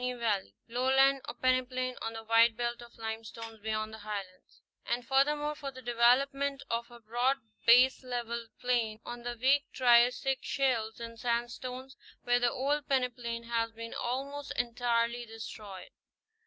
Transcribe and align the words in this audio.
Kittatinny 0.01 0.19
Valley 0.19 0.55
lowland 0.67 1.21
or 1.29 1.35
peneplain 1.35 1.95
on 2.01 2.13
the 2.13 2.23
wide 2.23 2.57
belt 2.57 2.81
of 2.81 2.97
limestones 2.97 3.59
beyond 3.59 3.93
the 3.93 3.99
Highlands; 3.99 4.63
and 4.83 5.05
furthermore 5.07 5.53
for 5.53 5.69
the 5.69 5.83
development 5.83 6.63
of 6.71 6.89
a 6.89 6.99
broad 6.99 7.37
baselevelled 7.67 8.49
plain 8.59 8.99
on 9.05 9.21
the 9.21 9.37
weak 9.39 9.65
Triassic 9.71 10.39
shales 10.41 10.99
and 10.99 11.19
sandstones, 11.19 11.97
where 12.23 12.39
the 12.39 12.49
old 12.49 12.87
peneplain 12.89 13.43
has 13.43 13.73
been 13.73 13.93
almost 13.93 14.51
entirely 14.57 15.23
destroyed. 15.27 15.91